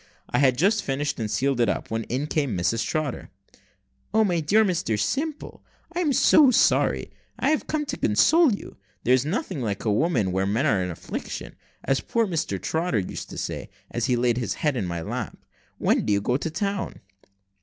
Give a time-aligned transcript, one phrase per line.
[0.31, 3.29] I had just finished, and sealed it up, when in came Mrs Trotter.
[4.15, 5.63] "O my dear Mr Simple!
[5.95, 8.77] I'm so sorry; and I have come to console you.
[9.03, 11.53] There's nothing like women when men are in affliction,
[11.83, 15.37] as poor Trotter used to say, as he laid his head in my lap.
[15.77, 17.01] When do you go to town?"